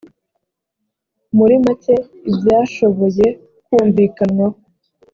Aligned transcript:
muri 1.37 1.55
make 1.65 1.95
ibyashoboye 2.29 3.27
kumvikanwaho 3.65 4.57